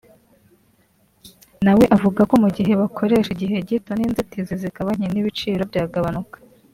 na 1.65 1.71
we 1.77 1.85
avuga 1.95 2.21
ko 2.29 2.35
mu 2.43 2.49
gihe 2.57 2.73
bakoresha 2.81 3.29
igihe 3.35 3.57
gito 3.69 3.91
n’inzitizi 3.95 4.53
zikaba 4.63 4.89
nke 4.97 5.07
n’ibiciro 5.09 5.63
byagabanuka 5.71 6.37